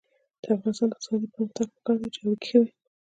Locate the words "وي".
2.61-2.71